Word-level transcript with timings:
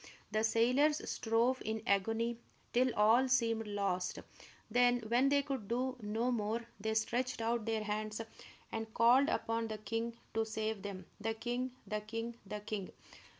The 0.31 0.43
sailors 0.43 1.07
strove 1.07 1.61
in 1.63 1.83
agony 1.85 2.39
till 2.73 2.91
all 2.95 3.27
seemed 3.29 3.67
lost. 3.67 4.17
Then, 4.71 5.01
when 5.01 5.29
they 5.29 5.43
could 5.43 5.67
do 5.67 5.95
no 6.01 6.31
more, 6.31 6.65
they 6.79 6.95
stretched 6.95 7.39
out 7.39 7.65
their 7.65 7.83
hands 7.83 8.19
and 8.71 8.91
called 8.95 9.29
upon 9.29 9.67
the 9.67 9.77
king 9.77 10.17
to 10.33 10.43
save 10.43 10.81
them, 10.81 11.05
the 11.19 11.35
king, 11.35 11.73
the 11.85 12.01
king, 12.01 12.33
the 12.47 12.61
king! 12.61 12.91